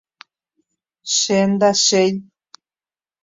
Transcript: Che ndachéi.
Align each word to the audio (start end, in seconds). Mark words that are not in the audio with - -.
Che 1.15 1.37
ndachéi. 1.51 2.11